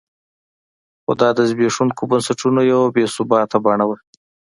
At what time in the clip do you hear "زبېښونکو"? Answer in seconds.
1.49-2.03